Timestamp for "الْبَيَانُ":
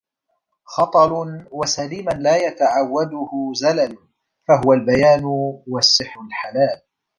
4.73-5.21